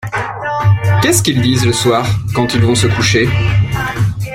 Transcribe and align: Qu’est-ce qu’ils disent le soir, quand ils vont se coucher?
Qu’est-ce 1.03 1.21
qu’ils 1.21 1.41
disent 1.43 1.63
le 1.67 1.73
soir, 1.73 2.03
quand 2.33 2.55
ils 2.55 2.63
vont 2.65 2.73
se 2.73 2.87
coucher? 2.87 3.29